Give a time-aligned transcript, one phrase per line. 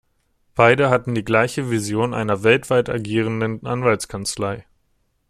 [0.55, 4.65] Beide hatten die gleiche Vision einer weltweit agierenden Anwaltskanzlei.